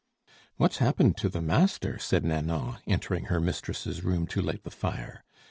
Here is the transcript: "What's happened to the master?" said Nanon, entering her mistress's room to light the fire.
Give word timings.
"What's 0.57 0.79
happened 0.79 1.15
to 1.17 1.29
the 1.29 1.43
master?" 1.43 1.99
said 1.99 2.25
Nanon, 2.25 2.77
entering 2.87 3.25
her 3.25 3.39
mistress's 3.39 4.03
room 4.03 4.25
to 4.33 4.41
light 4.41 4.63
the 4.63 4.71
fire. 4.71 5.23